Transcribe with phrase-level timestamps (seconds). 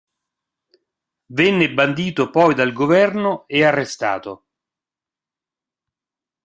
[1.27, 4.45] Venne bandito poi dal Governo e arrestato.